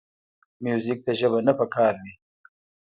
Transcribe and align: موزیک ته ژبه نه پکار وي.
موزیک 0.63 0.99
ته 1.05 1.11
ژبه 1.19 1.39
نه 1.47 1.53
پکار 1.59 1.93
وي. 2.01 2.13